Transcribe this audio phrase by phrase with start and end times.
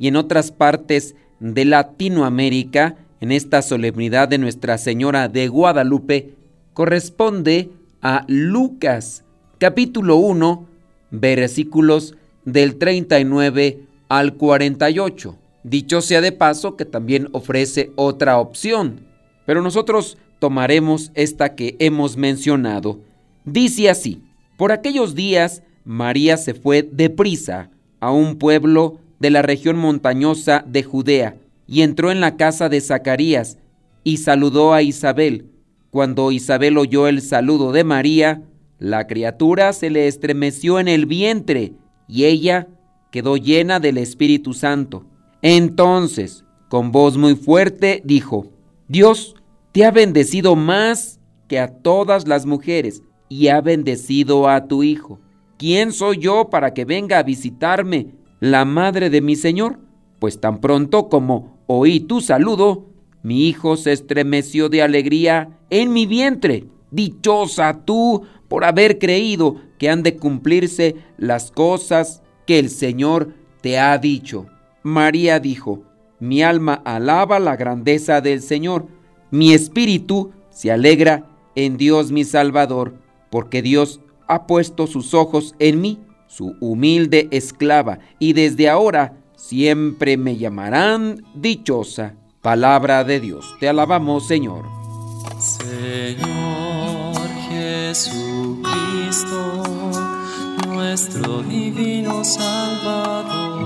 [0.00, 6.34] y en otras partes de Latinoamérica, en esta solemnidad de Nuestra Señora de Guadalupe,
[6.72, 7.68] corresponde
[8.00, 9.24] a Lucas,
[9.58, 10.66] capítulo 1,
[11.10, 12.14] versículos
[12.46, 15.36] del 39 al 48.
[15.64, 19.06] Dicho sea de paso que también ofrece otra opción,
[19.44, 23.00] pero nosotros tomaremos esta que hemos mencionado.
[23.44, 24.22] Dice así,
[24.56, 27.68] por aquellos días María se fue deprisa
[28.00, 31.36] a un pueblo de la región montañosa de Judea
[31.68, 33.58] y entró en la casa de Zacarías
[34.02, 35.46] y saludó a Isabel.
[35.90, 38.42] Cuando Isabel oyó el saludo de María,
[38.78, 41.74] la criatura se le estremeció en el vientre
[42.08, 42.66] y ella
[43.12, 45.04] quedó llena del Espíritu Santo.
[45.42, 48.46] Entonces, con voz muy fuerte, dijo,
[48.88, 49.34] Dios
[49.72, 55.20] te ha bendecido más que a todas las mujeres y ha bendecido a tu Hijo.
[55.58, 58.08] ¿Quién soy yo para que venga a visitarme
[58.40, 59.78] la madre de mi Señor?
[60.18, 62.86] Pues tan pronto como oí tu saludo,
[63.22, 66.66] mi hijo se estremeció de alegría en mi vientre.
[66.90, 73.78] Dichosa tú por haber creído que han de cumplirse las cosas que el Señor te
[73.78, 74.46] ha dicho.
[74.82, 75.82] María dijo,
[76.18, 78.86] mi alma alaba la grandeza del Señor,
[79.30, 82.94] mi espíritu se alegra en Dios mi Salvador
[83.30, 85.98] porque Dios ha puesto sus ojos en mí,
[86.30, 92.14] su humilde esclava, y desde ahora siempre me llamarán dichosa.
[92.40, 93.56] Palabra de Dios.
[93.58, 94.64] Te alabamos, Señor.
[95.38, 98.62] Señor Jesucristo,
[100.68, 103.60] nuestro divino Salvador.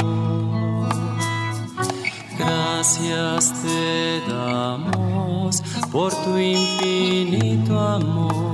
[2.38, 5.62] Gracias te damos
[5.92, 8.53] por tu infinito amor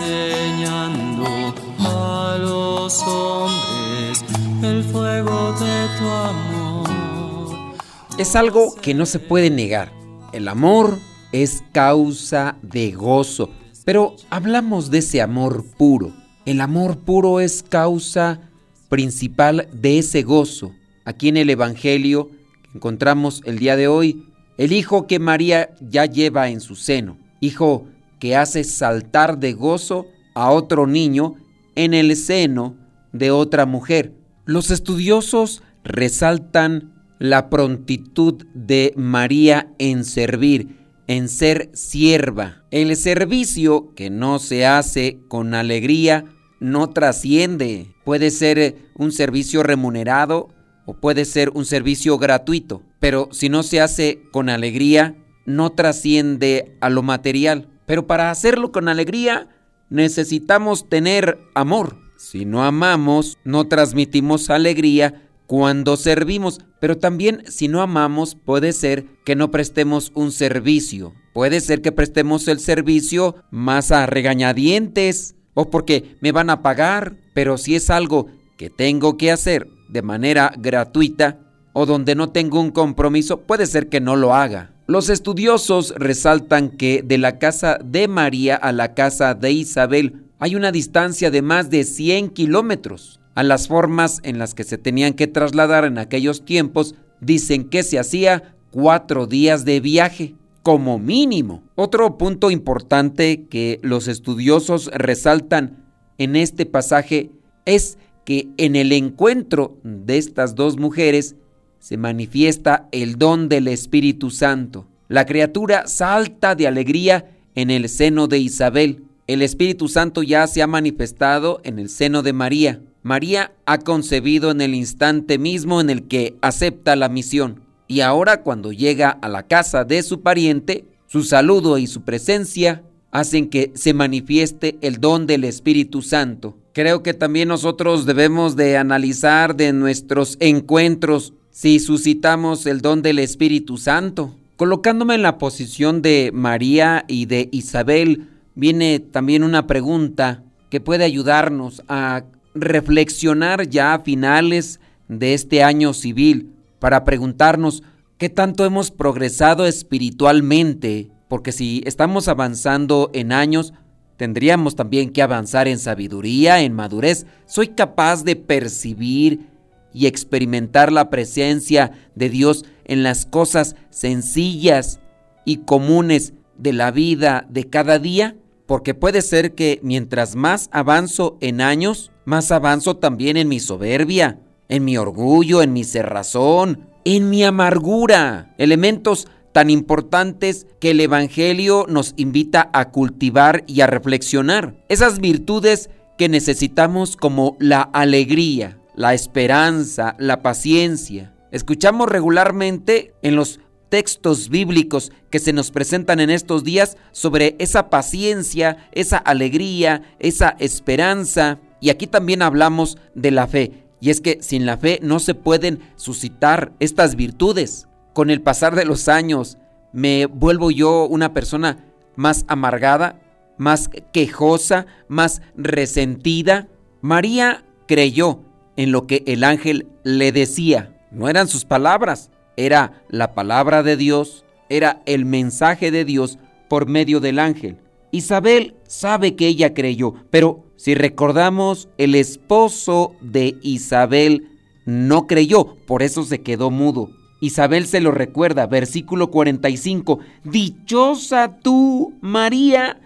[0.00, 4.24] enseñando a los hombres
[4.62, 7.76] el fuego de tu amor.
[8.18, 9.92] Es algo que no se puede negar.
[10.32, 10.98] El amor
[11.32, 13.50] es causa de gozo,
[13.84, 16.12] pero hablamos de ese amor puro.
[16.44, 18.40] El amor puro es causa
[18.88, 20.72] principal de ese gozo.
[21.04, 22.30] Aquí en el Evangelio
[22.62, 24.24] que encontramos el día de hoy,
[24.56, 27.86] el hijo que María ya lleva en su seno, hijo
[28.18, 31.34] que hace saltar de gozo a otro niño
[31.74, 32.76] en el seno
[33.12, 34.12] de otra mujer.
[34.44, 42.64] Los estudiosos resaltan la prontitud de María en servir, en ser sierva.
[42.70, 46.24] El servicio que no se hace con alegría
[46.60, 47.94] no trasciende.
[48.04, 50.48] Puede ser un servicio remunerado
[50.86, 56.76] o puede ser un servicio gratuito, pero si no se hace con alegría, no trasciende
[56.80, 57.68] a lo material.
[57.88, 59.48] Pero para hacerlo con alegría
[59.88, 61.96] necesitamos tener amor.
[62.18, 66.60] Si no amamos, no transmitimos alegría cuando servimos.
[66.80, 71.14] Pero también si no amamos, puede ser que no prestemos un servicio.
[71.32, 77.16] Puede ser que prestemos el servicio más a regañadientes o porque me van a pagar.
[77.32, 78.26] Pero si es algo
[78.58, 81.38] que tengo que hacer de manera gratuita
[81.72, 84.74] o donde no tengo un compromiso, puede ser que no lo haga.
[84.90, 90.56] Los estudiosos resaltan que de la casa de María a la casa de Isabel hay
[90.56, 93.20] una distancia de más de 100 kilómetros.
[93.34, 97.82] A las formas en las que se tenían que trasladar en aquellos tiempos dicen que
[97.82, 101.64] se hacía cuatro días de viaje, como mínimo.
[101.74, 105.84] Otro punto importante que los estudiosos resaltan
[106.16, 107.30] en este pasaje
[107.66, 111.36] es que en el encuentro de estas dos mujeres
[111.78, 114.86] se manifiesta el don del Espíritu Santo.
[115.08, 119.04] La criatura salta de alegría en el seno de Isabel.
[119.26, 122.80] el Espíritu Santo ya se ha manifestado en el seno de María.
[123.02, 127.60] María ha concebido en el instante mismo en el que acepta la misión.
[127.86, 132.82] Y ahora cuando llega a la casa de su pariente, su saludo y su presencia
[133.10, 136.56] hacen que se manifieste el don del Espíritu Santo.
[136.72, 143.18] Creo que también nosotros debemos de analizar de nuestros encuentros si suscitamos el don del
[143.18, 144.32] Espíritu Santo.
[144.56, 151.02] Colocándome en la posición de María y de Isabel, viene también una pregunta que puede
[151.02, 152.22] ayudarnos a
[152.54, 154.78] reflexionar ya a finales
[155.08, 157.82] de este año civil para preguntarnos
[158.18, 163.74] qué tanto hemos progresado espiritualmente, porque si estamos avanzando en años,
[164.16, 167.26] tendríamos también que avanzar en sabiduría, en madurez.
[167.46, 169.57] Soy capaz de percibir
[169.92, 175.00] y experimentar la presencia de Dios en las cosas sencillas
[175.44, 178.36] y comunes de la vida de cada día,
[178.66, 184.40] porque puede ser que mientras más avanzo en años, más avanzo también en mi soberbia,
[184.68, 191.86] en mi orgullo, en mi cerrazón, en mi amargura, elementos tan importantes que el Evangelio
[191.88, 194.76] nos invita a cultivar y a reflexionar.
[194.88, 201.32] Esas virtudes que necesitamos como la alegría, la esperanza, la paciencia.
[201.52, 203.60] Escuchamos regularmente en los
[203.90, 210.56] textos bíblicos que se nos presentan en estos días sobre esa paciencia, esa alegría, esa
[210.58, 211.60] esperanza.
[211.80, 213.84] Y aquí también hablamos de la fe.
[214.00, 217.86] Y es que sin la fe no se pueden suscitar estas virtudes.
[218.14, 219.58] Con el pasar de los años
[219.92, 221.86] me vuelvo yo una persona
[222.16, 223.20] más amargada,
[223.58, 226.66] más quejosa, más resentida.
[227.00, 228.40] María creyó
[228.78, 230.94] en lo que el ángel le decía.
[231.10, 236.38] No eran sus palabras, era la palabra de Dios, era el mensaje de Dios
[236.68, 237.78] por medio del ángel.
[238.12, 244.48] Isabel sabe que ella creyó, pero si recordamos, el esposo de Isabel
[244.86, 247.10] no creyó, por eso se quedó mudo.
[247.40, 253.00] Isabel se lo recuerda, versículo 45, Dichosa tú, María,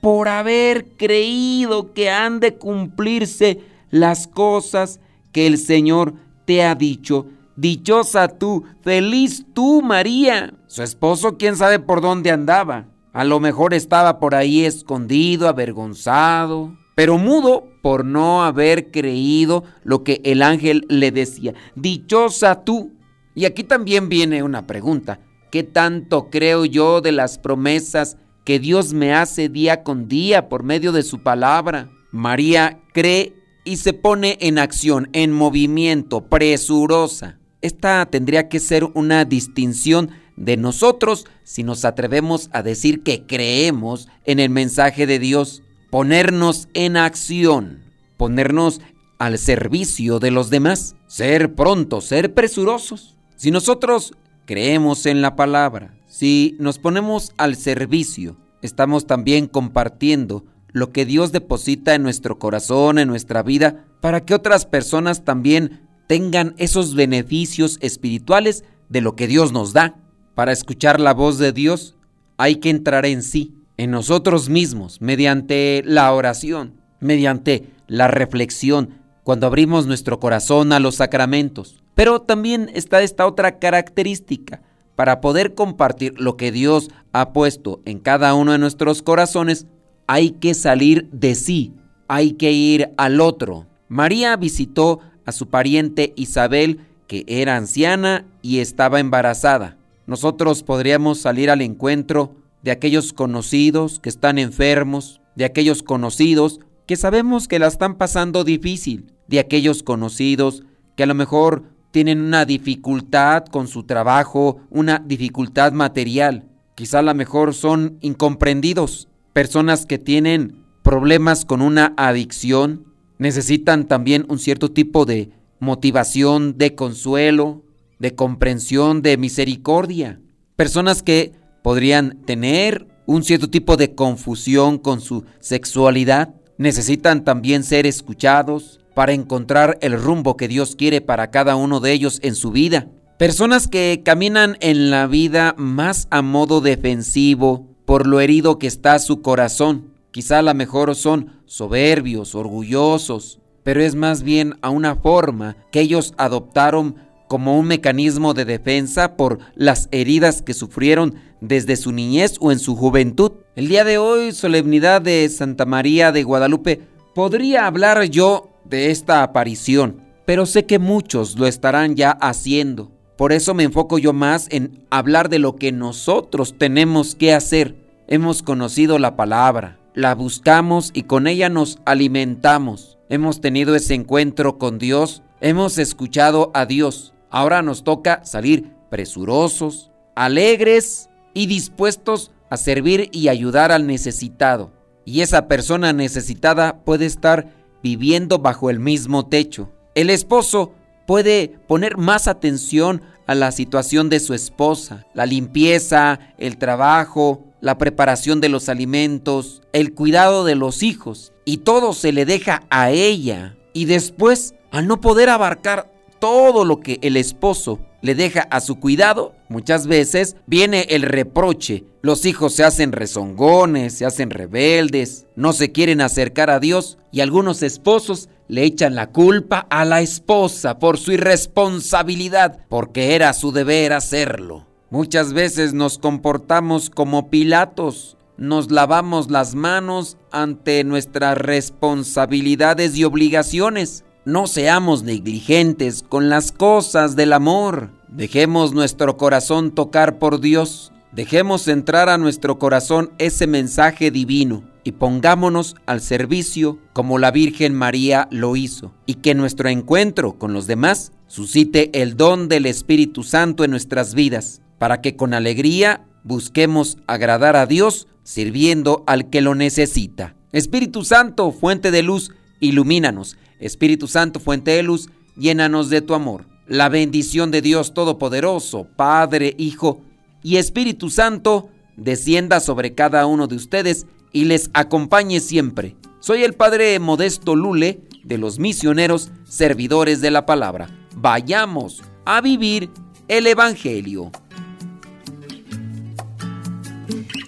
[0.00, 3.60] por haber creído que han de cumplirse
[3.90, 4.98] las cosas
[5.32, 6.14] que el Señor
[6.44, 7.26] te ha dicho.
[7.56, 10.54] Dichosa tú, feliz tú, María.
[10.66, 12.86] Su esposo, quién sabe por dónde andaba.
[13.12, 20.02] A lo mejor estaba por ahí escondido, avergonzado, pero mudo por no haber creído lo
[20.02, 21.52] que el ángel le decía.
[21.74, 22.92] Dichosa tú.
[23.34, 25.20] Y aquí también viene una pregunta.
[25.50, 30.62] ¿Qué tanto creo yo de las promesas que Dios me hace día con día por
[30.62, 31.90] medio de su palabra?
[32.10, 37.38] María cree y se pone en acción, en movimiento, presurosa.
[37.60, 44.08] Esta tendría que ser una distinción de nosotros si nos atrevemos a decir que creemos
[44.24, 47.82] en el mensaje de Dios ponernos en acción,
[48.16, 48.80] ponernos
[49.18, 53.16] al servicio de los demás, ser prontos, ser presurosos.
[53.36, 54.14] Si nosotros
[54.46, 61.32] creemos en la palabra, si nos ponemos al servicio, estamos también compartiendo lo que Dios
[61.32, 67.78] deposita en nuestro corazón, en nuestra vida, para que otras personas también tengan esos beneficios
[67.80, 69.96] espirituales de lo que Dios nos da.
[70.34, 71.94] Para escuchar la voz de Dios
[72.36, 79.46] hay que entrar en sí, en nosotros mismos mediante la oración, mediante la reflexión, cuando
[79.46, 81.82] abrimos nuestro corazón a los sacramentos.
[81.94, 84.62] Pero también está esta otra característica.
[84.96, 89.66] Para poder compartir lo que Dios ha puesto en cada uno de nuestros corazones,
[90.12, 91.72] hay que salir de sí,
[92.06, 93.66] hay que ir al otro.
[93.88, 99.78] María visitó a su pariente Isabel, que era anciana y estaba embarazada.
[100.06, 106.96] Nosotros podríamos salir al encuentro de aquellos conocidos que están enfermos, de aquellos conocidos que
[106.96, 110.62] sabemos que la están pasando difícil, de aquellos conocidos
[110.94, 116.50] que a lo mejor tienen una dificultad con su trabajo, una dificultad material.
[116.74, 122.86] Quizá a lo mejor son incomprendidos, personas que tienen problemas con una adicción,
[123.18, 127.62] necesitan también un cierto tipo de motivación, de consuelo,
[127.98, 130.20] de comprensión, de misericordia.
[130.56, 136.34] Personas que podrían tener un cierto tipo de confusión con su sexualidad.
[136.58, 141.92] Necesitan también ser escuchados para encontrar el rumbo que Dios quiere para cada uno de
[141.92, 142.88] ellos en su vida.
[143.18, 148.98] Personas que caminan en la vida más a modo defensivo por lo herido que está
[148.98, 149.92] su corazón.
[150.12, 155.80] Quizá a lo mejor son soberbios, orgullosos, pero es más bien a una forma que
[155.80, 156.96] ellos adoptaron
[157.28, 162.60] como un mecanismo de defensa por las heridas que sufrieron desde su niñez o en
[162.60, 163.32] su juventud.
[163.56, 166.80] El día de hoy, solemnidad de Santa María de Guadalupe,
[167.14, 172.90] podría hablar yo de esta aparición, pero sé que muchos lo estarán ya haciendo.
[173.18, 177.81] Por eso me enfoco yo más en hablar de lo que nosotros tenemos que hacer.
[178.12, 182.98] Hemos conocido la palabra, la buscamos y con ella nos alimentamos.
[183.08, 187.14] Hemos tenido ese encuentro con Dios, hemos escuchado a Dios.
[187.30, 194.74] Ahora nos toca salir presurosos, alegres y dispuestos a servir y ayudar al necesitado.
[195.06, 197.46] Y esa persona necesitada puede estar
[197.82, 199.72] viviendo bajo el mismo techo.
[199.94, 200.74] El esposo
[201.06, 207.78] puede poner más atención a la situación de su esposa, la limpieza, el trabajo, la
[207.78, 212.90] preparación de los alimentos, el cuidado de los hijos, y todo se le deja a
[212.90, 213.56] ella.
[213.72, 218.80] Y después, al no poder abarcar todo lo que el esposo le deja a su
[218.80, 221.84] cuidado, muchas veces viene el reproche.
[222.02, 227.20] Los hijos se hacen rezongones, se hacen rebeldes, no se quieren acercar a Dios y
[227.20, 233.52] algunos esposos le echan la culpa a la esposa por su irresponsabilidad, porque era su
[233.52, 234.66] deber hacerlo.
[234.92, 244.04] Muchas veces nos comportamos como Pilatos, nos lavamos las manos ante nuestras responsabilidades y obligaciones.
[244.26, 247.88] No seamos negligentes con las cosas del amor.
[248.08, 250.92] Dejemos nuestro corazón tocar por Dios.
[251.10, 257.72] Dejemos entrar a nuestro corazón ese mensaje divino y pongámonos al servicio como la Virgen
[257.74, 258.92] María lo hizo.
[259.06, 264.12] Y que nuestro encuentro con los demás suscite el don del Espíritu Santo en nuestras
[264.12, 270.34] vidas para que con alegría busquemos agradar a Dios sirviendo al que lo necesita.
[270.50, 273.36] Espíritu Santo, fuente de luz, ilumínanos.
[273.60, 276.46] Espíritu Santo, fuente de luz, llénanos de tu amor.
[276.66, 280.00] La bendición de Dios Todopoderoso, Padre, Hijo
[280.42, 285.94] y Espíritu Santo, descienda sobre cada uno de ustedes y les acompañe siempre.
[286.18, 290.88] Soy el Padre Modesto Lule de los misioneros servidores de la palabra.
[291.14, 292.90] Vayamos a vivir
[293.28, 294.32] el Evangelio.